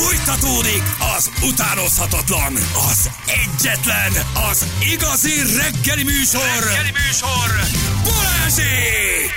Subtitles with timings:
[0.00, 0.82] Fújtatódik
[1.16, 2.54] az utánozhatatlan,
[2.90, 4.12] az egyetlen,
[4.50, 6.42] az igazi reggeli műsor.
[6.42, 7.48] Reggeli műsor.
[8.04, 9.32] Balázsék!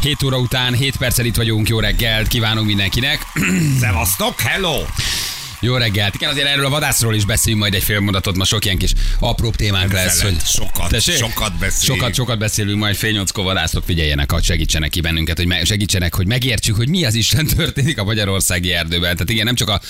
[0.00, 3.26] 7 óra után 7 perccel itt vagyunk, jó reggelt kívánunk mindenkinek.
[3.80, 4.84] Szevasztok, hello!
[5.60, 6.14] Jó reggelt.
[6.14, 8.92] Igen, azért erről a vadászról is beszéljünk majd egy fél mondatot, ma sok ilyen kis
[9.20, 10.22] apró témánk lesz.
[10.22, 10.36] Hogy...
[10.44, 11.14] Sokat, Tessék?
[11.16, 12.00] sokat beszélünk.
[12.00, 16.14] Sokat, sokat beszélünk, majd fél nyolckor vadászok figyeljenek, hogy segítsenek ki bennünket, hogy me- segítsenek,
[16.14, 19.12] hogy megértsük, hogy mi az Isten történik a magyarországi erdőben.
[19.12, 19.80] Tehát igen, nem csak a,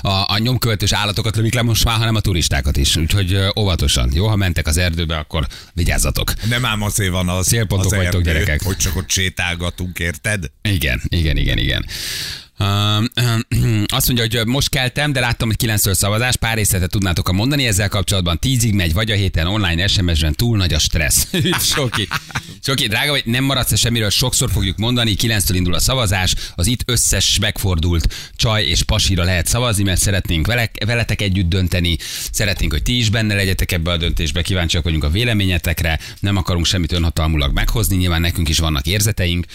[0.00, 2.96] a, a nyomkövetős állatokat lövik le most már, hanem a turistákat is.
[2.96, 4.10] Úgyhogy ö, óvatosan.
[4.14, 6.32] Jó, ha mentek az erdőbe, akkor vigyázzatok.
[6.48, 8.62] Nem ám azért van az, Célpontok az vagytok, erdő, gyerekek.
[8.62, 10.44] hogy csak ott sétálgatunk, érted?
[10.62, 11.86] Igen, igen, igen, igen.
[13.86, 17.66] Azt mondja, hogy most keltem, de láttam, hogy 9 szavazás, pár részletet tudnátok a mondani
[17.66, 18.38] ezzel kapcsolatban.
[18.38, 21.26] Tízig megy, vagy a héten online SMS-ben túl nagy a stressz.
[21.74, 22.08] Soki.
[22.60, 26.82] Soki, drága vagy, nem maradsz semmiről, sokszor fogjuk mondani, 9-től indul a szavazás, az itt
[26.86, 31.96] összes megfordult csaj és pasira lehet szavazni, mert szeretnénk velek, veletek együtt dönteni,
[32.32, 36.64] szeretnénk, hogy ti is benne legyetek ebbe a döntésbe, kíváncsiak vagyunk a véleményetekre, nem akarunk
[36.64, 39.46] semmit önhatalmulag meghozni, nyilván nekünk is vannak érzeteink,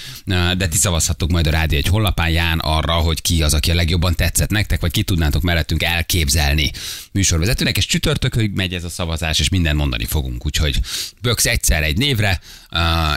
[0.58, 2.60] de ti szavazhattok majd a rádió egy honlapán Ján
[2.94, 6.72] arra, hogy ki az, aki a legjobban tetszett nektek, vagy ki tudnátok mellettünk elképzelni
[7.12, 10.80] műsorvezetőnek, és csütörtökig megy ez a szavazás, és minden mondani fogunk, úgyhogy
[11.22, 12.40] böksz egyszer egy névre,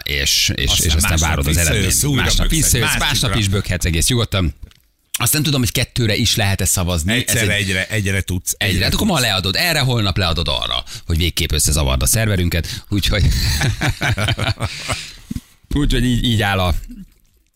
[0.03, 2.15] és, és, Aztán és aztán várod az eredményt.
[2.15, 4.55] Másnap visszajössz, másnap is bökhetsz egész nyugodtan.
[5.19, 7.13] Azt nem tudom, hogy kettőre is lehet-e szavazni.
[7.13, 8.55] Ez Egyszer egy- egyre, egyre tudsz.
[8.59, 13.25] Egyre, hát akkor ma leadod erre, holnap leadod arra, hogy végképp összezavard a szerverünket, úgyhogy
[15.75, 16.75] úgyhogy így, így áll a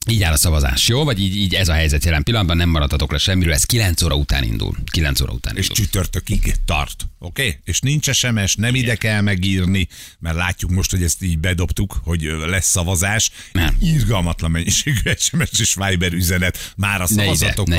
[0.08, 1.04] így áll a szavazás, jó?
[1.04, 4.14] Vagy így, így ez a helyzet jelen pillanatban, nem maradhatok le semmiről, ez 9 óra
[4.14, 4.76] után indul.
[4.90, 5.84] 9 óra után És indul.
[5.84, 7.46] csütörtökig tart, oké?
[7.46, 7.58] Okay?
[7.64, 12.22] És nincs SMS, nem ide kell megírni, mert látjuk most, hogy ezt így bedobtuk, hogy
[12.46, 13.30] lesz szavazás.
[13.52, 13.76] Nem.
[13.80, 16.72] Irgalmatlan mennyiségű SMS és Viber üzenet.
[16.76, 17.06] Már a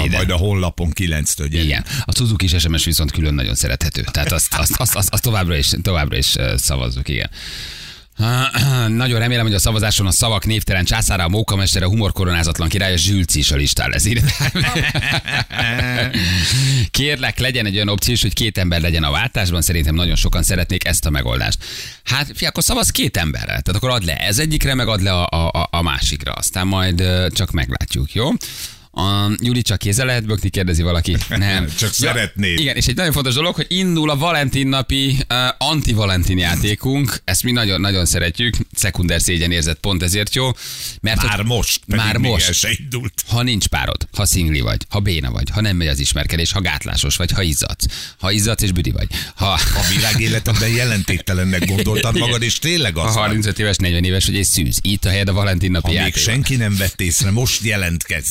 [0.03, 0.15] ide.
[0.15, 1.63] majd a honlapon 9-től gyere.
[1.63, 4.03] Igen, a Suzuki SMS viszont külön nagyon szerethető.
[4.11, 7.29] Tehát azt, azt, azt, azt, azt továbbra, is, továbbra is szavazzuk, igen.
[8.87, 13.39] Nagyon remélem, hogy a szavazáson a szavak névtelen császára, a mókamestere, a humorkoronázatlan királya Zsülci
[13.39, 14.07] is a listán lesz.
[16.91, 19.61] Kérlek, legyen egy olyan opció is, hogy két ember legyen a váltásban.
[19.61, 21.57] Szerintem nagyon sokan szeretnék ezt a megoldást.
[22.03, 23.45] Hát, fi, akkor szavaz két emberre.
[23.45, 26.31] Tehát akkor add le ez egyikre, meg add le a, a, a másikra.
[26.31, 28.29] Aztán majd csak meglátjuk, jó?
[28.93, 31.17] A Juli csak kézzel lehet bökni, kérdezi valaki.
[31.29, 31.67] Nem.
[31.77, 32.59] Csak szeretnéd.
[32.59, 35.37] Igen, és egy nagyon fontos dolog, hogy indul a Valentin napi uh,
[35.69, 37.21] anti-Valentin játékunk.
[37.23, 38.55] Ezt mi nagyon-nagyon szeretjük.
[38.73, 40.51] Szekunder szégyen érzett pont ezért jó.
[41.01, 42.53] Mert Már hogy- most, Már még most.
[42.53, 43.13] se indult.
[43.27, 46.61] ha nincs párod, ha szingli vagy, ha béna vagy, ha nem megy az ismerkedés, ha
[46.61, 47.85] gátlásos vagy, ha izzadsz,
[48.19, 53.03] ha izzadsz és büdi vagy, ha, A világ életedben jelentéktelennek gondoltad magad, és tényleg az
[53.13, 53.13] van.
[53.23, 54.79] 35 éves, 40 éves vagy és szűz.
[54.81, 56.33] Itt a helyed a Valentin napi Ha még játékban.
[56.33, 58.27] senki nem vett észre, most jelentkezz.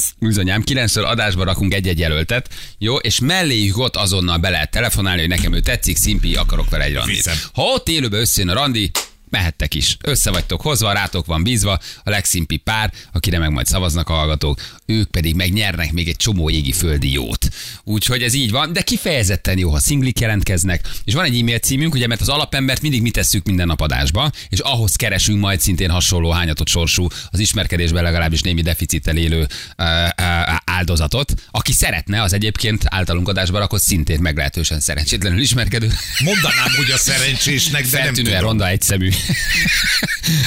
[0.51, 5.29] Bizonyám, kilencszor adásba rakunk egy-egy jelöltet, jó, és melléjük ott azonnal be lehet telefonálni, hogy
[5.29, 7.31] nekem ő tetszik, szimpi, akarok vele egy randit.
[7.53, 8.91] Ha ott élőbe összejön a randi,
[9.31, 9.97] mehettek is.
[10.03, 14.61] Össze vagytok hozva, rátok van bízva, a legszimpi pár, akire meg majd szavaznak a hallgatók,
[14.87, 17.49] ők pedig megnyernek még egy csomó égi földi jót.
[17.85, 20.89] Úgyhogy ez így van, de kifejezetten jó, ha szinglik jelentkeznek.
[21.05, 24.31] És van egy e-mail címünk, ugye, mert az alapembert mindig mi tesszük minden nap adásba,
[24.49, 29.85] és ahhoz keresünk majd szintén hasonló hányatott sorsú, az ismerkedésben legalábbis némi deficittel élő ö,
[30.17, 30.23] ö,
[30.65, 35.93] áldozatot, aki szeretne az egyébként általunk adásba rakott szintén meglehetősen szerencsétlenül ismerkedő.
[36.25, 38.49] Mondanám, hogy a szerencsésnek, de nem Feltűnően tudom.
[38.49, 39.11] ronda egyszemű.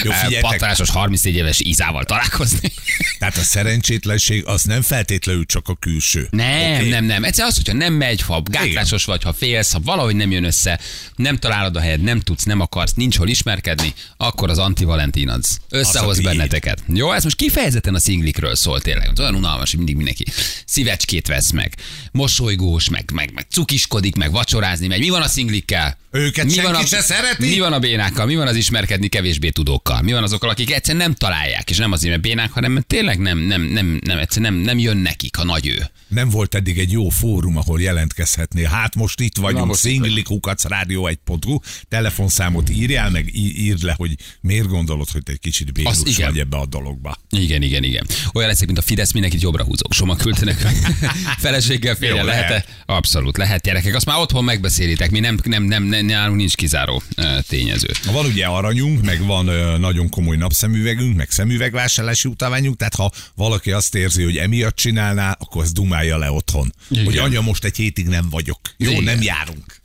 [0.04, 0.42] Jó, figyeljetek.
[0.42, 2.72] Patrásos 34 éves Izával találkozni.
[3.20, 6.28] Tehát a szerencsétlenség az nem feltétlenül csak a külső.
[6.32, 6.90] Nem, Oké?
[6.90, 7.24] nem, nem.
[7.24, 10.80] Egyszer az, hogyha nem megy, ha gátlásos vagy, ha félsz, ha valahogy nem jön össze,
[11.16, 15.60] nem találod a helyed, nem tudsz, nem akarsz, nincs hol ismerkedni, akkor az anti-valentin az
[15.70, 16.84] összehoz Az benneteket.
[16.94, 19.10] Jó, ez most kifejezetten a szinglikről szól tényleg.
[19.12, 20.26] Ez olyan unalmas, hogy mindig mindenki
[20.66, 21.74] szívecskét vesz meg,
[22.12, 25.00] mosolygós, meg, meg, meg cukiskodik, meg vacsorázni megy.
[25.00, 25.98] Mi van a szinglikkel?
[26.16, 27.50] Őket mi senki van a, se szereti?
[27.50, 28.26] Mi van a bénákkal?
[28.26, 30.02] Mi van az ismerkedni kevésbé tudókkal?
[30.02, 33.20] Mi van azokkal, akik egyszerűen nem találják, és nem azért, mert bénák, hanem mert tényleg
[33.20, 35.90] nem, nem, nem, nem, egyszerűen nem, nem jön nekik a nagy ő.
[36.08, 38.68] Nem volt eddig egy jó fórum, ahol jelentkezhetnél.
[38.68, 41.60] Hát most itt vagyunk, itt szinglikukacz, rádió1.hu,
[41.90, 46.30] telefonszámot írjál, meg írd le, hogy miért gondolod, hogy te egy kicsit igen.
[46.30, 47.18] vagy ebbe a dologba.
[47.30, 48.06] Igen, igen, igen.
[48.34, 49.94] Olyan leszek, mint a Fidesz, mindenkit jobbra húzók.
[49.94, 50.58] Soma küldtenek.
[51.38, 52.68] Feleséggel félre lehet lehet.
[52.86, 53.96] Abszolút, lehet gyerekek.
[53.96, 55.12] Azt már otthon megbeszélitek.
[55.12, 57.04] Mi nem, nem, nem, nem nálunk nincs kizáró
[57.48, 57.88] tényező.
[58.12, 59.46] Van ugye aranyunk, meg van
[59.80, 65.64] nagyon komoly napszemüvegünk, meg szemüvegvásárlási utalványunk, tehát ha valaki azt érzi, hogy emiatt csinálná, akkor
[65.64, 66.74] ezt dumálja le otthon.
[66.90, 67.06] Igen.
[67.06, 68.60] Hogy anya, most egy hétig nem vagyok.
[68.78, 69.04] Jó, Igen.
[69.04, 69.82] nem járunk.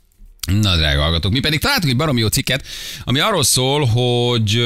[0.47, 2.67] Na, drága hallgatók, mi pedig találtunk egy baromi jó cikket,
[3.03, 4.57] ami arról szól, hogy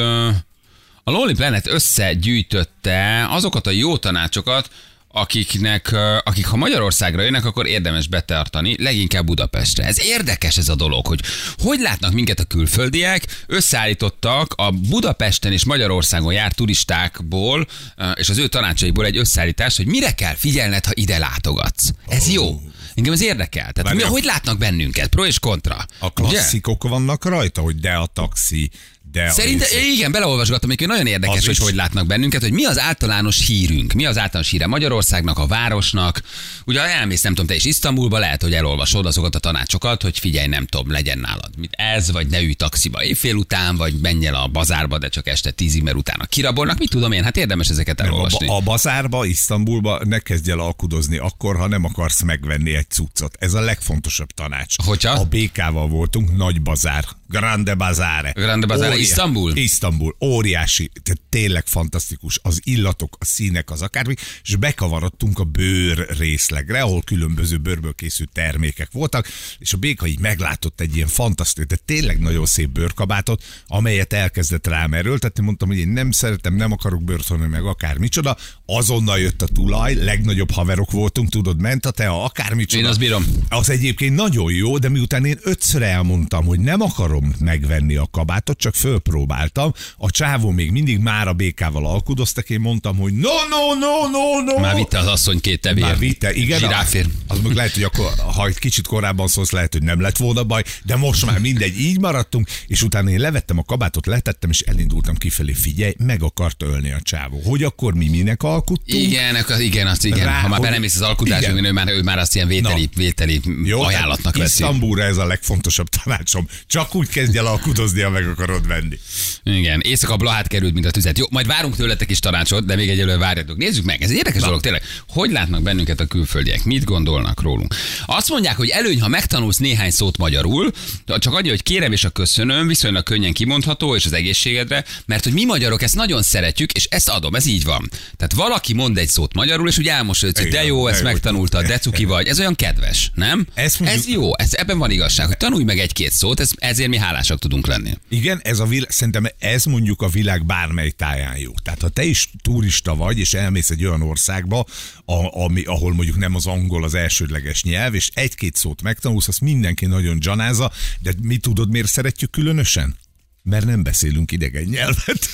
[1.04, 4.70] a Lonely Planet összegyűjtötte azokat a jó tanácsokat,
[5.16, 9.86] akiknek, akik ha Magyarországra jönnek, akkor érdemes betartani, leginkább Budapestre.
[9.86, 11.20] Ez érdekes ez a dolog, hogy
[11.58, 17.68] hogy látnak minket a külföldiek, összeállítottak a Budapesten és Magyarországon járt turistákból,
[18.16, 21.90] és az ő tanácsaikból egy összeállítást, hogy mire kell figyelned, ha ide látogatsz.
[22.08, 22.62] Ez jó.
[22.96, 23.72] Engem ez érdekel.
[23.72, 25.08] Tehát mi, hogy látnak bennünket?
[25.08, 25.86] Pro és kontra.
[26.00, 26.30] A Ugye?
[26.30, 28.70] klasszikok vannak rajta, hogy de a taxi,
[29.14, 29.92] de a Szerintem, izé.
[29.92, 31.60] igen, beleolvasgattam, hogy nagyon érdekes, Az hogy is.
[31.60, 36.22] hogy látnak bennünket, hogy mi az általános hírünk, mi az általános híre Magyarországnak, a városnak.
[36.66, 40.48] Ugye elmész, nem tudom, te is Isztambulba, lehet, hogy elolvasod azokat a tanácsokat, hogy figyelj,
[40.48, 44.36] nem tudom, legyen nálad mit ez, vagy ne ülj taxiba éjfél után, vagy menj el
[44.36, 46.78] a bazárba, de csak este tízig, mert utána kirabolnak.
[46.80, 48.48] Mit tudom én, hát érdemes ezeket Nem, a, elolvasni.
[48.48, 53.36] a bazárba, Isztambulba ne kezdj el alkudozni akkor, ha nem akarsz megvenni egy cuccot.
[53.40, 54.76] Ez a legfontosabb tanács.
[54.86, 55.12] Hogyha?
[55.12, 57.06] A BK-val voltunk, nagy bazár.
[57.34, 58.32] Grande Bazare.
[58.32, 59.56] Grande Bazare, Isztambul?
[59.56, 60.16] Isztambul.
[60.22, 60.92] Óriási.
[61.04, 62.40] Tehát tényleg fantasztikus.
[62.42, 64.14] Az illatok, a színek, az akármi.
[64.44, 69.28] És bekavarodtunk a bőr részlegre, ahol különböző bőrből készült termékek voltak,
[69.60, 74.68] és a béka így meglátott egy ilyen fantasztikus, de tényleg nagyon szép bőrkabátot, amelyet elkezdett
[74.68, 75.44] rám erőltetni.
[75.44, 78.38] Mondtam, hogy én nem szeretem, nem akarok bőrt, hanem meg akármicsoda.
[78.66, 82.84] Azonnal jött a tulaj, legnagyobb haverok voltunk, tudod, ment a tea, akármicsoda.
[82.84, 83.26] Én azt bírom.
[83.50, 88.58] Az egyébként nagyon jó, de miután én ötször elmondtam, hogy nem akarom megvenni a kabátot,
[88.58, 93.74] csak fölpróbáltam, a csávó még mindig már a békával alkudoztak, én mondtam, hogy no, no,
[93.80, 94.60] no, no, no.
[94.60, 95.84] Már vitte az asszony két tevér.
[95.84, 96.60] Már vitte, igen.
[96.60, 97.06] Zsiráfér.
[97.28, 100.44] Az meg lehet, hogy akkor, ha egy kicsit korábban szólsz, lehet, hogy nem lett volna
[100.44, 104.60] baj, de most már mindegy, így maradtunk, és utána én levettem a kabátot, letettem, és
[104.60, 105.54] elindultam kifelé.
[105.54, 107.42] Figyelj, meg akart ölni a csávó.
[107.46, 109.02] Hogy akkor mi minek alkuttunk?
[109.04, 110.26] Igen, akkor- igen, azt igen.
[110.26, 111.66] Rá, ha már belemész az alkudásban, Igen.
[111.66, 113.42] ő már, ő már azt ilyen vételi, vételi
[113.72, 114.64] ajánlatnak tehát veszi.
[114.64, 116.48] Isztambulra ez a legfontosabb tanácsom.
[116.68, 119.00] Csak úgy kezdj el alkudozni, ha meg akarod venni.
[119.44, 121.18] Igen, éjszaka blahát került, mint a tüzet.
[121.18, 123.58] Jó, majd várunk tőletek is tanácsot, de még egyelőre várjatok.
[123.58, 124.82] Nézzük meg, ez egy érdekes dolog tényleg.
[125.08, 126.64] Hogy látnak bennünket a külföldiek?
[126.64, 127.76] Mit gondolnak rólunk?
[128.06, 130.72] Azt mondják, hogy előny, ha megtanulsz néhány szót magyarul,
[131.06, 135.34] csak annyi, hogy kérem és a köszönöm, viszonylag könnyen kimondható, és az egészségedre, mert hogy
[135.34, 137.90] mi magyarok ezt nagyon szeretjük, és ezt adom, ez így van.
[138.18, 141.66] Tehát valaki mond egy szót magyarul, és úgy elmosolyodsz, hogy de jó, ezt jó, megtanultad,
[141.66, 142.28] de cuki vagy.
[142.28, 143.48] Ez olyan kedves, nem?
[143.80, 147.00] Mondjuk- ez jó, ez, ebben van igazság, hogy tanulj meg egy-két szót, ez, ezért mi
[147.00, 147.98] hálásak tudunk lenni.
[148.10, 151.52] Igen, ez a világ, szerintem ez mondjuk a világ bármely táján jó.
[151.64, 154.66] Tehát ha te is turista vagy, és elmész egy olyan országba,
[155.06, 159.42] a, ami, ahol mondjuk nem az angol az elsődleges nyelv, és egy-két szót megtanulsz, azt
[159.42, 162.96] mindenki nagyon gyanázza, de mi tudod, miért szeretjük különösen?
[163.44, 165.28] Mert nem beszélünk idegen nyelvet.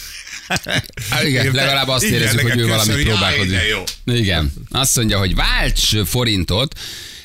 [1.09, 1.53] Hát igen, Érted?
[1.53, 3.51] legalább azt Igen, érezzük, hogy ő valamit próbálkozik.
[3.51, 3.83] De jó.
[4.05, 4.53] Igen.
[4.69, 6.79] Azt mondja, hogy válts forintot,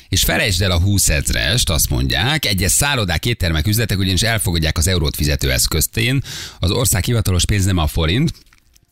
[0.09, 2.45] és felejtsd el a 20 ezrest, azt mondják.
[2.45, 6.23] Egyes szállodák, éttermek, üzletek ugyanis elfogadják az eurót fizetőeszköztén.
[6.59, 8.31] Az ország hivatalos pénz nem a forint,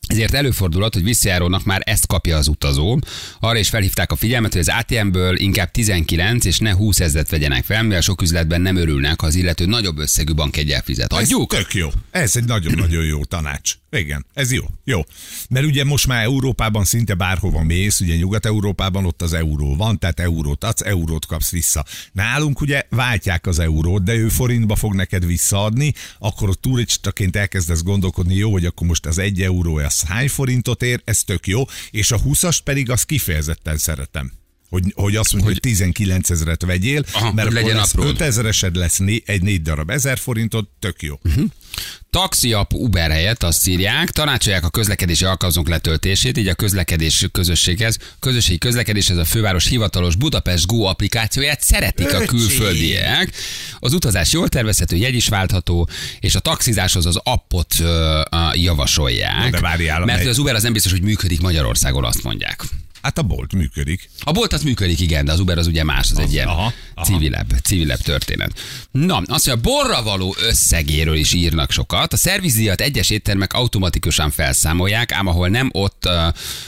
[0.08, 3.00] ezért előfordulhat, hogy visszajárónak már ezt kapja az utazó.
[3.40, 7.64] Arra is felhívták a figyelmet, hogy az ATM-ből inkább 19 és ne 20 ezret vegyenek
[7.64, 11.14] fel, mivel sok üzletben nem örülnek, ha az illető nagyobb összegű bankjegyel fizet.
[11.14, 11.56] Ez Adjuk?
[11.56, 11.90] tök jó.
[12.12, 13.74] Ez egy nagyon-nagyon jó tanács.
[13.92, 14.64] Igen, ez jó.
[14.84, 15.02] Jó.
[15.50, 20.20] Mert ugye most már Európában szinte bárhova mész, ugye Nyugat-Európában ott az euró van, tehát
[20.20, 21.86] eurót adsz, eurót kapsz vissza.
[22.12, 27.84] Nálunk ugye váltják az eurót, de ő forintba fog neked visszaadni, akkor ott turistaként elkezdesz
[27.84, 31.64] gondolkodni, jó, hogy akkor most az egy euró az hány forintot ér, ez tök jó,
[31.92, 34.43] és a 20-as pedig azt kifejezetten szeretem.
[34.74, 38.08] Hogy, hogy azt mondja, hogy 19 ezeret vegyél, Aha, mert hogy akkor legyen lesz apród.
[38.08, 41.20] 5 ezeresed lesz né, egy négy darab ezer forintot, tök jó.
[42.10, 47.98] Taxi app Uber helyett azt írják, tanácsolják a közlekedési alkalmazók letöltését, így a közlekedés közösséghez,
[48.20, 52.26] közösségi közlekedéshez a főváros hivatalos Budapest Go applikációját szeretik a Öcsi!
[52.26, 53.32] külföldiek.
[53.80, 59.52] Az utazás jól tervezhető, jegy is váltható, és a taxizáshoz az appot ö, ö, javasolják.
[59.52, 62.66] De várjál, mert az Uber az nem biztos, hogy működik Magyarországon, azt mondják.
[63.04, 64.10] Hát a bolt működik.
[64.20, 66.74] A bolt az működik, igen, de az Uber az ugye más, az, egy ilyen aha,
[66.96, 67.06] aha.
[67.06, 68.60] civilebb, civilebb történet.
[68.92, 72.14] Na, azt mondja, borra való összegéről is írnak sokat.
[72.14, 76.14] A szervizdíjat egyes éttermek automatikusan felszámolják, ám ahol nem ott, uh,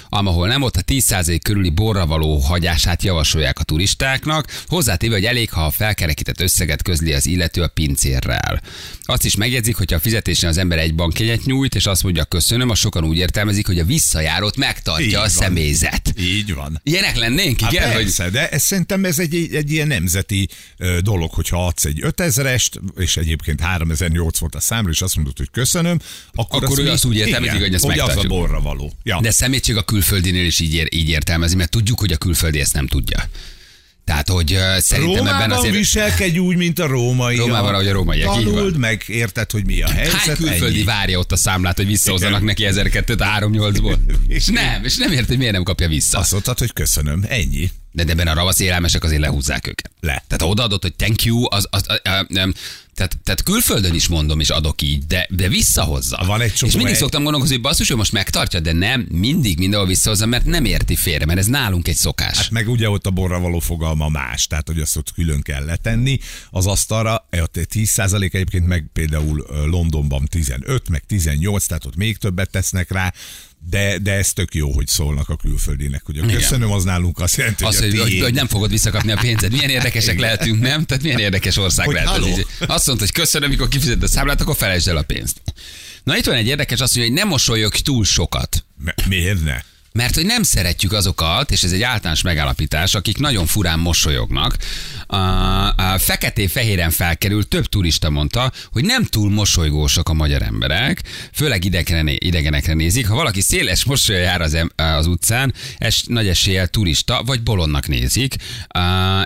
[0.09, 5.25] ám ahol nem ott a 10% körüli borra való hagyását javasolják a turistáknak, hozzátéve, hogy
[5.25, 8.61] elég, ha a felkerekített összeget közli az illető a pincérrel.
[9.05, 12.69] Azt is megjegyzik, hogy a fizetésnél az ember egy bankjegyet nyújt, és azt mondja köszönöm,
[12.69, 15.29] a sokan úgy értelmezik, hogy a visszajárót megtartja Így a van.
[15.29, 16.13] személyzet.
[16.17, 16.24] Így
[16.55, 16.79] van.
[16.83, 17.91] Ilyenek lennénk, Hát igen?
[17.93, 20.47] hogy persze, de ez szerintem ez egy, egy ilyen nemzeti
[21.01, 25.49] dolog, hogyha adsz egy 5000-est, és egyébként 3008 volt a számra, és azt mondod, hogy
[25.51, 25.99] köszönöm,
[26.33, 28.93] akkor, Akkor ő mi- azt úgy értelmezik, hogy ezt hogy az a borra való.
[29.03, 29.19] Ja.
[29.21, 32.73] De szemétség a külföldinél is így, ér, így értelmezi, mert tudjuk, hogy a külföldi ezt
[32.73, 33.29] nem tudja.
[34.05, 35.75] Tehát, hogy szerintem Rómában ebben azért...
[35.75, 37.35] viselkedj úgy, mint a római.
[37.35, 38.53] Rómában, ahogy a rómaiak, így van.
[38.53, 40.13] Tanuld meg, érted, hogy mi a helyzet.
[40.13, 40.83] Hány külföldi ennyi.
[40.83, 43.97] várja ott a számlát, hogy visszahozzanak neki 1002-t a 38-ból?
[44.27, 46.19] És- nem, és nem ért, hogy miért nem kapja vissza.
[46.19, 47.69] Azt mondtad, hogy köszönöm, ennyi.
[47.91, 49.91] De de ebben a ravasz élelmesek azért lehúzzák őket.
[49.99, 50.23] Le.
[50.27, 52.53] Tehát ha odaadott, hogy thank you, az, az, az, az nem,
[52.95, 56.23] tehát, tehát külföldön is mondom, és adok így, de, de visszahozza.
[56.25, 59.57] Van egy csomó és mindig szoktam gondolkozni, hogy basszus, ő most megtartja, de nem, mindig
[59.57, 62.37] mindenhol visszahozza, mert nem érti félre, mert ez nálunk egy szokás.
[62.37, 65.65] Hát meg ugye ott a borra való fogalma más, tehát hogy azt ott külön kell
[65.65, 71.95] letenni az asztalra, e ott 10% egyébként meg például Londonban 15, meg 18, tehát ott
[71.95, 73.13] még többet tesznek rá,
[73.69, 76.29] de, de ez tök jó, hogy szólnak a külföldinek, hogy Igen.
[76.29, 78.23] köszönöm, az nálunk azt jelenti, Az, hogy, hogy, a hogy, tiéd.
[78.23, 79.51] hogy nem fogod visszakapni a pénzed.
[79.51, 80.85] Milyen érdekesek lehetünk, nem?
[80.85, 82.09] Tehát milyen érdekes ország Hogy lehet.
[82.09, 82.27] ez haló?
[82.27, 82.45] így.
[82.59, 85.41] Azt mondta, hogy köszönöm, amikor kifizeted a számlát, akkor felejtsd el a pénzt.
[86.03, 88.65] Na itt van egy érdekes, azt mondja, hogy nem mosolyog túl sokat.
[88.77, 89.57] Mi- Miért ne?
[89.95, 94.57] Mert hogy nem szeretjük azokat, és ez egy általános megállapítás, akik nagyon furán mosolyognak.
[95.07, 95.17] A,
[95.67, 101.01] a feketé-fehéren felkerül, több turista mondta, hogy nem túl mosolygósak a magyar emberek,
[101.33, 103.07] főleg idegre, idegenekre nézik.
[103.07, 108.35] Ha valaki széles mosolyal jár az, az utcán, es, nagy eséllyel turista, vagy bolondnak nézik,
[108.67, 108.81] a,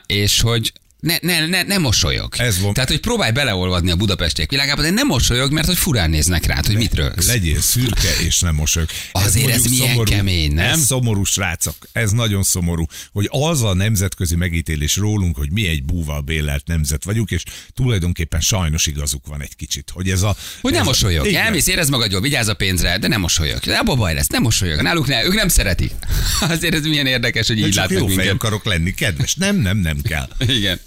[0.05, 2.33] és hogy ne, ne, ne, ne mosolyog.
[2.37, 2.73] Ez van.
[2.73, 6.65] Tehát, hogy próbálj beleolvadni a budapestiek világába, de nem mosolyog, mert hogy furán néznek rád,
[6.65, 7.27] hogy mit rögsz.
[7.27, 8.89] Legyél szürke és nem mosolyog.
[9.11, 10.71] Azért ez mondjuk milyen kemény, nem?
[10.71, 11.75] Ez szomorú, srácok.
[11.91, 17.03] Ez nagyon szomorú, hogy az a nemzetközi megítélés rólunk, hogy mi egy búval bélelt nemzet
[17.03, 20.35] vagyunk, és tulajdonképpen sajnos igazuk van egy kicsit, hogy ez a...
[20.61, 21.25] Hogy ez nem a- mosolyog.
[21.27, 21.43] Igen.
[21.45, 23.59] Elmész, érezd magad jól, vigyázz a pénzre, de nem mosolyog.
[23.59, 24.81] De abba baj lesz, nem mosolyog.
[24.81, 25.91] Náluk ne, ők nem szeretik.
[26.49, 28.29] Azért ez milyen érdekes, hogy De így látnak jó minket.
[28.29, 29.35] akarok lenni, kedves.
[29.35, 30.29] Nem, nem, nem kell.
[30.57, 30.79] Igen.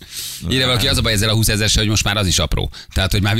[0.50, 2.70] Írja valaki, az a baj ezzel a 20 ezer hogy most már az is apró.
[2.92, 3.36] Tehát, hogy már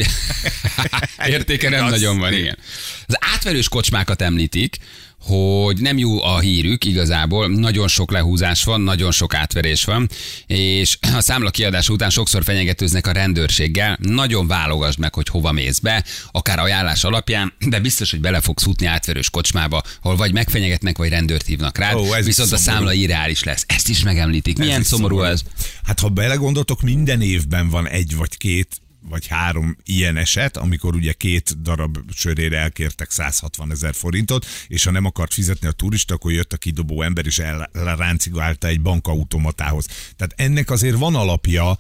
[1.27, 2.59] értéke nem Az- nagyon van, igen.
[3.07, 4.77] Az átverős kocsmákat említik,
[5.23, 10.09] hogy nem jó a hírük igazából, nagyon sok lehúzás van, nagyon sok átverés van,
[10.47, 15.79] és a számla kiadás után sokszor fenyegetőznek a rendőrséggel, nagyon válogasd meg, hogy hova mész
[15.79, 20.99] be, akár ajánlás alapján, de biztos, hogy bele fogsz futni átverős kocsmába, ahol vagy megfenyegetnek,
[20.99, 22.79] vagy rendőrt hívnak Ó, ez viszont a szomorú.
[22.79, 23.65] számla irreális lesz.
[23.69, 24.59] Ezt is megemlítik.
[24.59, 25.43] Milyen is szomorú ez?
[25.85, 28.69] Hát ha belegondoltok, minden évben van egy vagy két
[29.09, 34.91] vagy három ilyen eset, amikor ugye két darab sörére elkértek 160 ezer forintot, és ha
[34.91, 37.39] nem akart fizetni a turista, akkor jött a kidobó ember, és
[37.73, 39.87] elráncigálta egy bankautomatához.
[40.17, 41.79] Tehát ennek azért van alapja,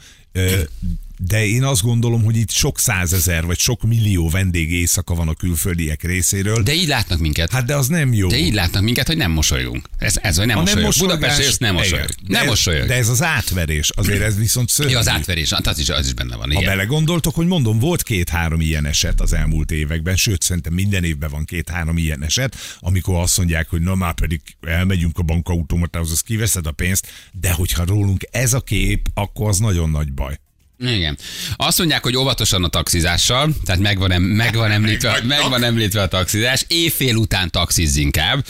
[1.18, 5.34] de én azt gondolom, hogy itt sok százezer vagy sok millió vendég éjszaka van a
[5.34, 6.62] külföldiek részéről.
[6.62, 7.50] De így látnak minket.
[7.50, 8.28] Hát de az nem jó.
[8.28, 9.88] De így látnak minket, hogy nem mosolygunk.
[9.98, 10.86] Ez, ez hogy nem A nem mosolyog.
[10.86, 12.08] mosolygás- Budapest jössz, nem mosolyog.
[12.10, 12.24] Igen.
[12.26, 12.86] Nem de, mosolyog.
[12.86, 14.92] De ez az átverés, azért ez viszont szörnyű.
[14.92, 16.52] Ja, az átverés, hát az is, az is benne van.
[16.52, 16.64] Ha Igen.
[16.76, 21.44] belegondoltok, hogy mondom, volt két-három ilyen eset az elmúlt években, sőt, szerintem minden évben van
[21.44, 26.66] két-három ilyen eset, amikor azt mondják, hogy na már pedig elmegyünk a bankautomatához, az kiveszed
[26.66, 30.38] a pénzt, de hogyha rólunk ez a kép, akkor az nagyon nagy baj.
[30.78, 31.18] Igen.
[31.56, 36.64] Azt mondják, hogy óvatosan a taxizással, tehát megvan, em, megvan, említve, megvan említve a taxizás,
[36.68, 38.44] éjfél után taxizz inkább,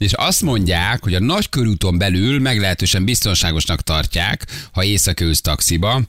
[0.00, 6.02] és azt mondják, hogy a nagy körúton belül meglehetősen biztonságosnak tartják, ha éjszaka taxiba,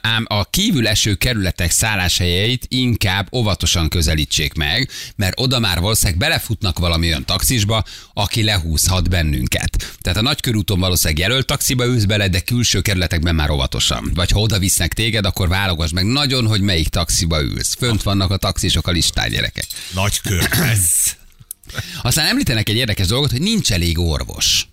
[0.00, 6.78] ám a kívül eső kerületek szálláshelyeit inkább óvatosan közelítsék meg, mert oda már valószínűleg belefutnak
[6.78, 9.96] valami olyan taxisba, aki lehúzhat bennünket.
[10.00, 14.10] Tehát a nagy körúton valószínűleg jelölt taxiba ülsz bele, de külső kerületekben már óvatosan.
[14.14, 17.74] Vagy ha oda visznek téged, akkor válogass meg nagyon, hogy melyik taxiba ülsz.
[17.78, 19.66] Fönt vannak a taxisok a listán, gyerekek.
[19.94, 20.48] Nagy kör.
[22.02, 24.66] Aztán említenek egy érdekes dolgot, hogy nincs elég orvos.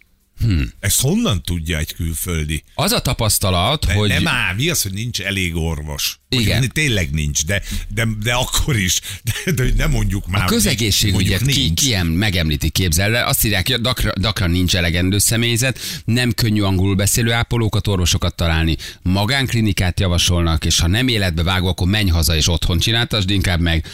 [0.79, 2.63] Ezt honnan tudja egy külföldi?
[2.73, 4.09] Az a tapasztalat, De hogy...
[4.09, 6.19] Nem ám, mi az, hogy nincs elég orvos?
[6.29, 6.51] Igen.
[6.51, 8.99] Mondjuk, Tényleg nincs, de, de, de akkor is.
[9.23, 10.41] De, de hogy nem mondjuk már.
[10.41, 13.27] A hogy közegészségügyet ki, ki ilyen megemlítik, képzeld el.
[13.27, 18.77] Azt írják, hogy dakra, dakran nincs elegendő személyzet, nem könnyű angolul beszélő ápolókat, orvosokat találni.
[19.01, 23.85] Magánklinikát javasolnak, és ha nem életbe vágó, akkor menj haza és otthon csináltasd inkább meg.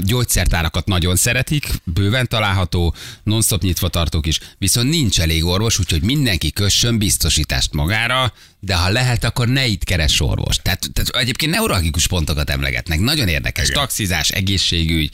[0.00, 6.52] Gyógyszertárakat nagyon szeretik, bőven található, non-stop nyitva tartók is, viszont nincs elég orvos, úgyhogy mindenki
[6.52, 10.56] kössön biztosítást magára, de ha lehet, akkor ne itt keres orvos.
[10.56, 13.00] Tehát, tehát egyébként neuralgikus pontokat emlegetnek.
[13.00, 13.68] Nagyon érdekes.
[13.68, 13.80] Igen.
[13.80, 15.10] Taxizás, egészségügy,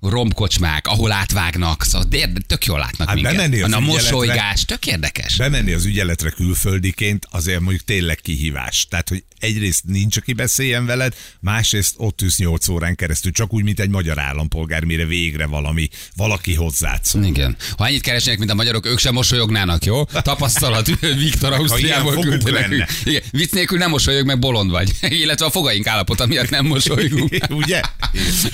[0.00, 2.08] romkocsmák, ahol átvágnak, szóval
[2.46, 3.62] tök jól látnak Hát minket.
[3.62, 5.36] az a mosolygás, tök érdekes.
[5.36, 8.86] Bemenni az ügyeletre külföldiként azért mondjuk tényleg kihívás.
[8.90, 13.64] Tehát, hogy egyrészt nincs, aki beszéljen veled, másrészt ott ülsz 8 órán keresztül, csak úgy,
[13.64, 17.24] mint egy magyar állampolgár, mire végre valami, valaki hozzád szól.
[17.24, 17.56] Igen.
[17.76, 20.04] Ha ennyit keresnek, mint a magyarok, ők sem mosolyognának, jó?
[20.04, 20.86] Tapasztalat,
[21.24, 22.70] Viktor Ausztriából ilyen foguk küldte nekünk.
[22.70, 22.88] lenne.
[23.04, 23.22] Igen.
[23.30, 24.92] Vicc nélkül nem mosolyog, meg bolond vagy.
[25.22, 27.34] Illetve a fogaink állapota miatt nem mosolygunk.
[27.48, 27.80] Ugye?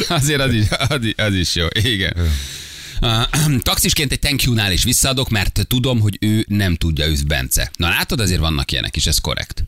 [0.09, 1.67] Azért az is, az, az is jó.
[1.73, 2.13] Igen.
[3.01, 7.71] Uh, taxisként egy thank you-nál is visszaadok, mert tudom, hogy ő nem tudja, Bence.
[7.77, 9.65] Na látod, azért vannak ilyenek is, ez korrekt.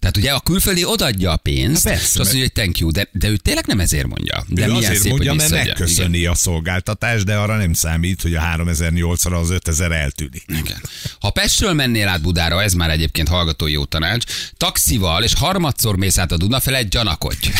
[0.00, 2.90] Tehát ugye a külföldi odaadja a pénzt, Há, persze, és azt mondja, hogy thank you,
[2.90, 4.44] de, de ő tényleg nem ezért mondja.
[4.48, 8.40] De ő azért szép, mondja, mert megköszöni a szolgáltatást, de arra nem számít, hogy a
[8.40, 10.44] 3008-ra az 5000 eltűnik.
[10.46, 10.62] Igen.
[10.64, 10.80] Igen.
[11.20, 14.24] Ha Pestről mennél át Budára, ez már egyébként hallgatói jó tanács,
[14.56, 17.50] taxival és harmadszor mész át a Duna felett, gyanakodj.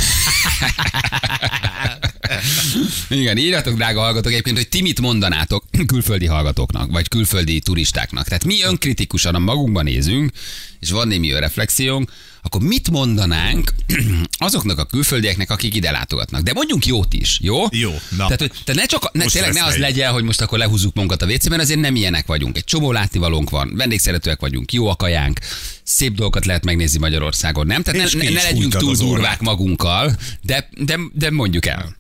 [3.09, 8.25] Igen, írjatok, drága hallgatók, egyébként, hogy ti mit mondanátok külföldi hallgatóknak, vagy külföldi turistáknak.
[8.25, 10.33] Tehát mi önkritikusan a magunkban nézünk,
[10.81, 13.75] és van némi reflexiónk, akkor mit mondanánk
[14.39, 16.43] azoknak a külföldieknek, akik ide látogatnak?
[16.43, 17.65] De mondjunk jót is, jó?
[17.71, 18.17] Jó, na.
[18.17, 19.81] Tehát, hogy te ne csak, ne, Most tényleg ne az egy.
[19.81, 22.57] legyen, hogy most akkor lehúzzuk magunkat a WC, mert azért nem ilyenek vagyunk.
[22.57, 25.39] Egy csomó látnivalónk van, vendégszeretőek vagyunk, jó a kajánk,
[25.83, 27.83] szép dolgokat lehet megnézni Magyarországon, nem?
[27.83, 31.97] Tehát És ne, ne, ne legyünk túl durvák magunkkal, de, de, de mondjuk el.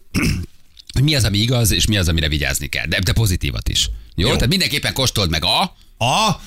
[0.92, 2.87] hogy mi az, ami igaz, és mi az, amire vigyázni kell.
[2.87, 3.90] De, de pozitívat is.
[4.14, 4.26] Jó?
[4.28, 4.35] Jó.
[4.35, 5.76] Tehát mindenképpen kóstold meg a...
[6.04, 6.40] A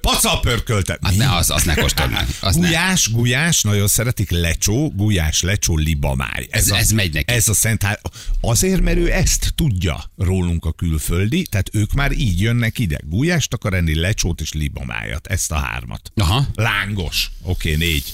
[0.00, 0.98] pacal pörköltet.
[1.02, 2.26] Hát ne, az, az ne kóstold meg.
[2.40, 2.66] Az ne.
[2.66, 6.46] Gulyás, gulyás, nagyon szeretik, lecsó, gulyás, lecsó, libamáj.
[6.50, 7.32] Ez- a, ez megy neki.
[7.32, 8.00] Ez a szent hár...
[8.40, 12.98] Azért, mert ő ezt tudja rólunk a külföldi, tehát ők már így jönnek ide.
[13.04, 16.12] Gulyást akar enni, lecsót és libamájat, ezt a hármat.
[16.14, 16.46] Aha.
[16.54, 17.30] Lángos.
[17.42, 18.12] Oké, négy.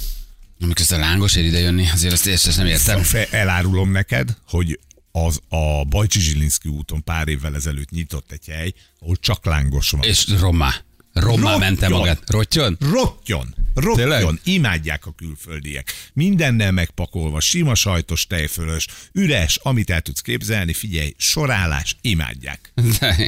[0.61, 3.03] Amikor a lángos ér ide jönni, azért ezt, ezt, nem értem.
[3.31, 4.79] Elárulom neked, hogy
[5.13, 10.03] az a Bajcsi Zsilinszki úton pár évvel ezelőtt nyitott egy hely, ahol csak lángos van.
[10.03, 10.75] És rommá.
[11.21, 12.23] Rommá mentem magát.
[12.27, 12.77] Rottyon?
[12.81, 15.93] Rottyon, rottyon, imádják a külföldiek.
[16.13, 22.73] Mindennel megpakolva, sima sajtos, tejfölös, üres, amit el tudsz képzelni, figyelj, sorálás, imádják.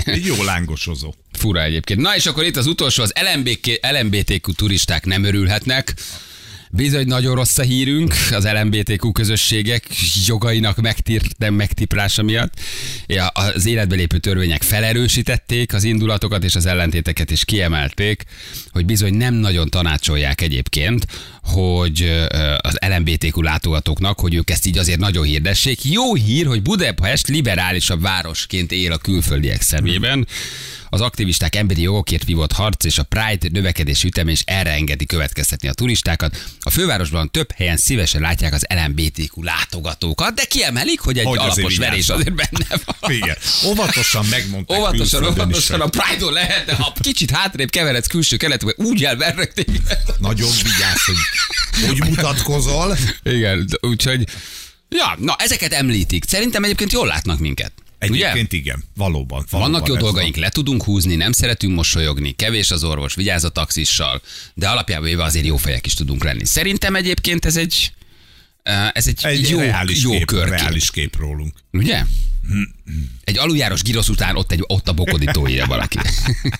[0.04, 1.14] Egy jó lángosozó.
[1.32, 2.00] Fura egyébként.
[2.00, 5.94] Na és akkor itt az utolsó, az LMBK, LMBTQ turisták nem örülhetnek.
[6.70, 9.86] Bizony nagyon rossz a hírünk az LMBTQ közösségek
[10.26, 12.52] jogainak megtír, nem megtiprása miatt.
[13.32, 18.24] Az életbe lépő törvények felerősítették az indulatokat és az ellentéteket is kiemelték,
[18.70, 21.06] hogy bizony nem nagyon tanácsolják egyébként,
[21.42, 22.26] hogy
[22.58, 25.84] az LMBTQ látogatóknak, hogy ők ezt így azért nagyon hirdessék.
[25.84, 30.26] Jó hír, hogy Budapest liberálisabb városként él a külföldiek szemében.
[30.88, 35.68] Az aktivisták emberi jogokért vívott harc és a Pride növekedés üteme is erre engedi következtetni
[35.68, 36.44] a turistákat.
[36.60, 41.56] A fővárosban több helyen szívesen látják az LMBTQ látogatókat, de kiemelik, hogy egy Hogy azért
[41.56, 42.16] alapos verés vigyázzon.
[42.16, 43.12] azért benne van.
[43.20, 43.36] Igen.
[43.66, 48.74] Óvatosan megmondták Óvatosan, óvatosan a Pride-on lehet, de ha kicsit hátrébb keveredsz külső kelet, vagy
[48.76, 49.98] úgy elvernek téged.
[50.18, 51.16] Nagyon vigyázz, hogy
[51.86, 52.96] hogy mutatkozol.
[53.22, 54.24] Igen, úgyhogy,
[54.88, 56.24] ja, na ezeket említik.
[56.26, 57.72] Szerintem egyébként jól látnak minket.
[57.98, 58.56] Egyébként Ugye?
[58.56, 59.46] igen, valóban.
[59.50, 63.48] valóban Vannak jó dolgaink, le tudunk húzni, nem szeretünk mosolyogni, kevés az orvos, vigyáz a
[63.48, 64.22] taxissal,
[64.54, 66.44] de alapjában véve azért jó fejek is tudunk lenni.
[66.44, 67.92] Szerintem egyébként ez egy,
[68.62, 69.32] eh, ez egy, van.
[69.44, 70.58] Egy jó, reális, jó kép, körkép.
[70.58, 71.54] reális kép rólunk.
[71.72, 72.04] Ugye?
[73.24, 75.98] Egy aluljáros girosz után ott, egy, ott a bokodító írja valaki.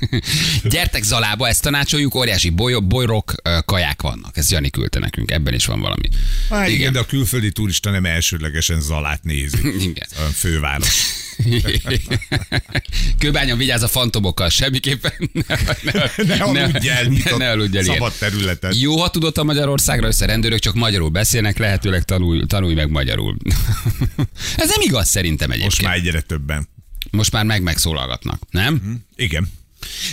[0.71, 4.37] Gyertek Zalába, ezt tanácsoljuk, óriási boly, bolyrok, kaják vannak.
[4.37, 6.09] Ez Jani küldte nekünk, ebben is van valami.
[6.49, 6.79] Há, igen.
[6.79, 9.59] igen, de a külföldi turista nem elsődlegesen Zalát nézi.
[9.89, 10.07] Igen.
[10.17, 11.27] A főváros.
[13.19, 18.13] Kőbányon vigyáz a fantomokkal, semmiképpen ne, ne, Ne aludj el, ne, ne aludj el, szabad
[18.19, 18.75] területen.
[18.79, 23.37] Jó, ha tudott a Magyarországra össze rendőrök csak magyarul beszélnek, lehetőleg tanulj, tanulj meg magyarul.
[24.57, 25.73] Ez nem igaz szerintem egyébként.
[25.83, 26.69] Most már egyre többen.
[27.11, 29.01] Most már meg megszólalgatnak, nem?
[29.17, 29.49] Igen.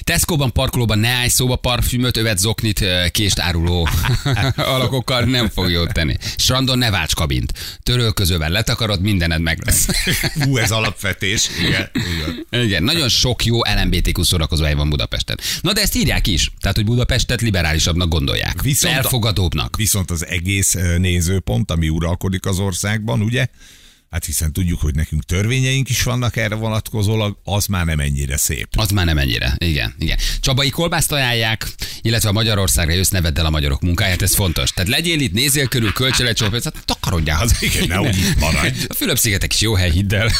[0.03, 3.87] Tesco-ban, parkolóban ne állj szóba parfümöt, övet, zoknit, kést áruló
[4.55, 6.15] alakokkal nem fog jót tenni.
[6.37, 7.53] Strandon ne válts kabint.
[7.83, 9.87] Törölközővel letakarod, mindened meg lesz.
[10.43, 11.49] Hú, ez alapvetés.
[11.67, 11.89] Igen.
[11.93, 12.63] Igen.
[12.63, 15.39] Igen, nagyon sok jó LMBTQ szórakozóhely van Budapesten.
[15.61, 18.61] Na de ezt írják is, tehát hogy Budapestet liberálisabbnak gondolják.
[18.61, 19.75] Viszont Elfogadóbbnak.
[19.75, 23.47] Viszont az egész nézőpont, ami uralkodik az országban, ugye?
[24.15, 28.67] Hát hiszen tudjuk, hogy nekünk törvényeink is vannak erre vonatkozólag, az már nem ennyire szép.
[28.71, 29.55] Az már nem ennyire.
[29.57, 30.17] Igen, igen.
[30.39, 31.67] Csabai kolbászt ajánlják,
[32.01, 34.69] illetve a Magyarországra jössz, ne vedd el a magyarok munkáját, ez fontos.
[34.69, 37.55] Tehát legyél itt, nézzél körül, kölcsön egy csomó pénzt, hát takarodjál haza.
[37.59, 38.85] Igen, nehogy itt maradj.
[38.87, 40.31] A Fülöp-szigetek is jó hely, hidd el.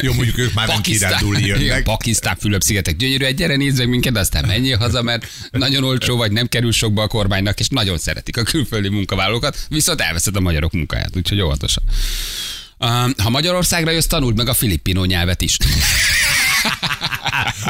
[0.00, 1.82] Jó, mondjuk ők már nem kirándulni igen, jönnek.
[1.82, 6.32] Pakisztán, Fülöp-szigetek, gyönyörű, egy gyere nézd meg minket, aztán menjél haza, mert nagyon olcsó vagy,
[6.32, 10.72] nem kerül sokba a kormánynak, és nagyon szeretik a külföldi munkavállalókat, viszont elveszed a magyarok
[10.72, 11.82] munkáját, úgyhogy óvatosan.
[13.16, 15.56] Ha Magyarországra jössz, tanuld meg a filippino nyelvet is.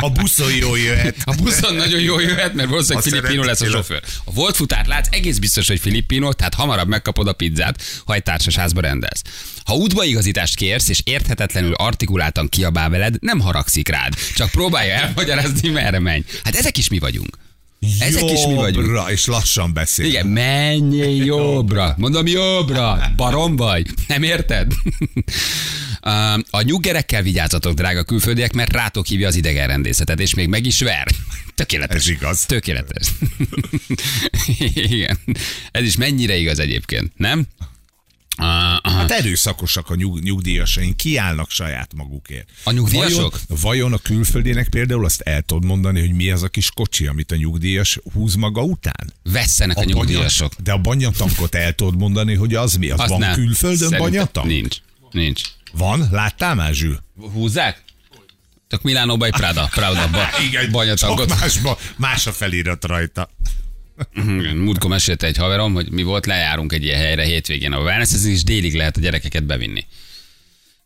[0.01, 1.17] A buszon jól jöhet.
[1.25, 4.03] A buszon nagyon jól jöhet, mert valószínűleg filippino lesz a sofőr.
[4.25, 8.23] A volt futárt látsz, egész biztos, hogy filippino, tehát hamarabb megkapod a pizzát, ha egy
[8.23, 9.23] társasházba rendelsz.
[9.65, 15.99] Ha útbaigazítást kérsz, és érthetetlenül artikuláltan kiabál veled, nem haragszik rád, csak próbálja elmagyarázni, merre
[15.99, 16.23] menj.
[16.45, 17.37] Hát ezek is mi vagyunk.
[17.99, 18.87] Ezek is mi vagyunk.
[18.87, 20.07] Jobbra, és lassan beszél.
[20.07, 21.95] Igen, menjél jobbra.
[21.97, 23.13] Mondom, jobbra.
[23.17, 23.87] Barom vagy.
[24.07, 24.73] Nem érted?
[26.51, 31.07] A nyuggerekkel vigyázzatok, drága külföldiek, mert rátok hívja az idegenrendészetet, és még meg is ver.
[31.55, 31.97] Tökéletes.
[31.97, 32.47] Ez igaz.
[32.47, 33.09] Tökéletes.
[34.75, 35.19] Igen.
[35.71, 37.47] Ez is mennyire igaz egyébként, nem?
[38.37, 38.97] Aha.
[38.97, 42.49] Hát erőszakosak a nyug, nyugdíjasaink, kiállnak saját magukért.
[42.65, 43.39] A nyugdíjasok?
[43.49, 47.07] Vajon, vajon a külföldinek például azt el tudod mondani, hogy mi az a kis kocsi,
[47.07, 49.13] amit a nyugdíjas húz maga után?
[49.23, 50.49] Vesszenek a, a nyugdíjasok.
[50.51, 52.91] Banya, de a banyatankot el tudod mondani, hogy az mi?
[52.91, 53.35] Az Azt van nem.
[53.35, 54.47] külföldön banyatank?
[54.47, 54.77] Nincs.
[55.11, 55.43] Nincs.
[55.73, 56.09] Van?
[56.11, 56.99] Láttál már, Zsül?
[57.33, 57.83] Húzzák?
[58.69, 61.29] Csak Milánóba egy Prada, Prada ba, csak banyatankot.
[61.29, 63.31] másba, más a felirat rajta.
[64.65, 68.45] Múltkor mesélte egy haverom, hogy mi volt, lejárunk egy ilyen helyre hétvégén a wellness és
[68.45, 69.85] délig lehet a gyerekeket bevinni.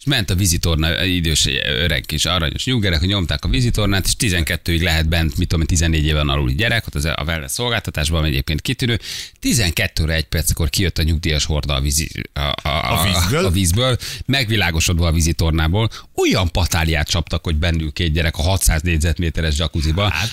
[0.07, 5.09] Ment a vízitorna, idős öreg kis aranyos nyuggerek, hogy nyomták a vízitornát, és 12-ig lehet
[5.09, 9.01] bent, mit tudom, én, 14 éven aluli gyerek, ott az a wellness szolgáltatásban egyébként kitűnő.
[9.43, 13.45] 12-re egy perckor kijött a nyugdíjas horda a, vízi, a, a, a, A vízből?
[13.45, 19.59] a vízből, megvilágosodva a vízitornából, olyan patáliát csaptak, hogy bennül két gyerek a 600 négyzetméteres
[19.59, 20.09] jacuzziba.
[20.09, 20.31] Hát,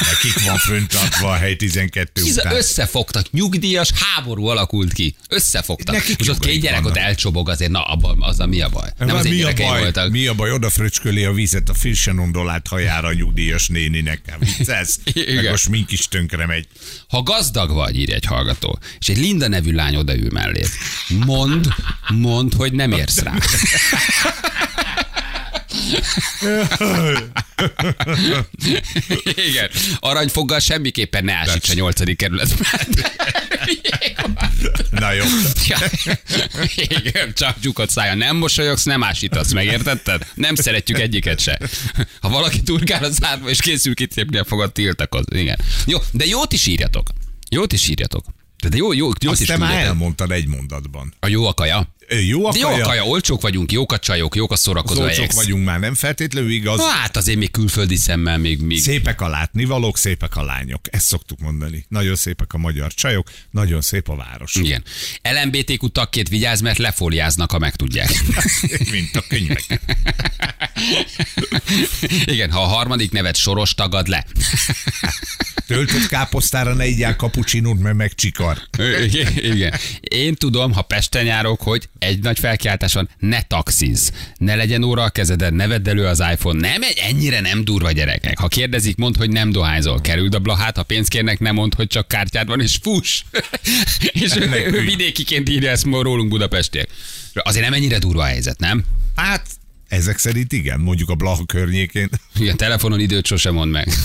[0.00, 2.54] nekik van föntartva a hely 12 Hisz után.
[2.54, 5.14] összefogtak, nyugdíjas háború alakult ki.
[5.28, 5.94] Összefogtak.
[5.94, 6.98] Nekik és ott két gyerek ott vannak.
[6.98, 8.88] elcsobog, azért na, abban az a mi a baj.
[9.06, 10.10] Nem az mi, a baj, voltak.
[10.10, 10.50] mi a baj?
[10.50, 14.20] Oda fröcsköli a vizet a Fishenondolált hajára a nyugdíjas néninek.
[14.38, 14.98] Viccelsz?
[15.34, 16.66] Meg a smink is tönkre megy.
[17.08, 20.68] Ha gazdag vagy, írja egy hallgató, és egy Linda nevű lány odaül melléd,
[21.08, 21.66] mondd,
[22.08, 23.34] mondd, hogy nem érsz rá.
[29.48, 29.68] Igen.
[30.00, 32.66] Aranyfoggal semmiképpen ne ásíts a nyolcadik kerületben.
[34.90, 35.24] Na jó.
[35.66, 35.78] Ja.
[36.74, 38.14] Igen, csak lyukat szája.
[38.14, 40.26] Nem mosolyogsz, nem ásítasz, megértetted?
[40.34, 41.58] Nem szeretjük egyiket se.
[42.20, 45.24] Ha valaki turkál a szádba és készül kitépni a fogad, tiltakoz.
[45.30, 45.58] Igen.
[45.86, 47.08] Jó, de jót is írjatok.
[47.48, 48.24] Jót is írjatok.
[48.68, 51.14] De jó, jó, jót Azt te már elmondtad egy mondatban.
[51.20, 51.78] A jó a kaja.
[51.78, 54.56] Ö, Jó a De jó a kaja, kaja, olcsók vagyunk, jók a csajok, jók a
[54.56, 55.32] szórakozó olcsók helyek.
[55.32, 56.78] vagyunk már, nem feltétlenül igaz.
[56.78, 60.80] Na, Hát azért még külföldi szemmel még, még Szépek a látnivalók, szépek a lányok.
[60.90, 61.84] Ezt szoktuk mondani.
[61.88, 64.54] Nagyon szépek a magyar csajok, nagyon szép a város.
[64.54, 64.82] igen.
[65.44, 68.10] LMBTQ tagként vigyázz, mert lefóliáznak, ha megtudják.
[68.92, 69.64] Mint a könyvek.
[72.24, 74.26] Igen, ha a harmadik nevet soros tagad le.
[75.74, 78.58] Töltött káposztára ne igyál kapucsinót, mert megcsikar.
[79.04, 79.74] Igen, igen.
[80.00, 84.12] Én tudom, ha Pesten járok, hogy egy nagy felkiáltás van, ne taxiz.
[84.36, 86.68] Ne legyen óra a kezeden, ne vedd elő az iPhone.
[86.68, 88.38] Nem egy ennyire nem durva gyerekek.
[88.38, 90.00] Ha kérdezik, mondd, hogy nem dohányzol.
[90.00, 93.22] Kerüld a blahát, ha pénzt kérnek, nem mondd, hogy csak kártyád van, és fuss.
[94.22, 96.88] és ő, ő vidékiként írja ezt rólunk Budapestiek.
[97.32, 98.84] Azért nem ennyire durva a helyzet, nem?
[99.16, 99.46] Hát,
[99.88, 102.08] ezek szerint igen, mondjuk a Blaha környékén.
[102.38, 103.88] Igen, telefonon időt sosem mond meg.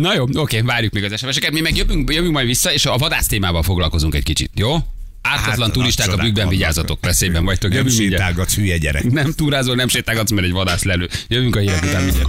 [0.00, 1.52] Na jó, oké, várjuk még az SMS-eket.
[1.52, 4.76] Mi meg jövünk, jövünk majd vissza, és a vadász témával foglalkozunk egy kicsit, jó?
[5.22, 6.98] Ártatlan Hát, turisták a bükkben vannak.
[7.00, 7.72] veszélyben vagytok.
[7.72, 9.10] Nem sétálgatsz, hülye gyerek.
[9.10, 11.08] Nem túrázol, nem sétálgatsz, mert egy vadász lelő.
[11.28, 12.26] Jövünk a hírek után mindjárt.